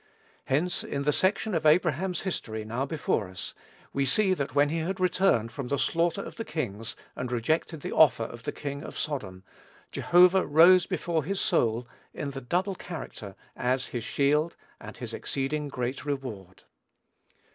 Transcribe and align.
Hence 0.45 0.83
in 0.83 1.03
the 1.03 1.13
section 1.13 1.53
of 1.53 1.63
Abraham's 1.63 2.21
history 2.21 2.65
now 2.65 2.87
before 2.87 3.29
us, 3.29 3.53
we 3.93 4.03
see 4.03 4.33
that 4.33 4.55
when 4.55 4.69
he 4.69 4.79
had 4.79 4.99
returned 4.99 5.51
from 5.51 5.67
the 5.67 5.77
slaughter 5.77 6.23
of 6.23 6.37
the 6.37 6.43
kings 6.43 6.95
and 7.15 7.31
rejected 7.31 7.81
the 7.81 7.91
offer 7.91 8.23
of 8.23 8.41
the 8.41 8.51
king 8.51 8.81
of 8.83 8.97
Sodom, 8.97 9.43
Jehovah 9.91 10.43
rose 10.47 10.87
before 10.87 11.23
his 11.23 11.39
soul 11.39 11.87
in 12.15 12.31
the 12.31 12.41
double 12.41 12.73
character, 12.73 13.35
as 13.55 13.85
his 13.93 14.03
"shield 14.03 14.55
and 14.79 14.97
his 14.97 15.13
exceeding 15.13 15.67
great 15.67 16.03
reward." 16.03 16.63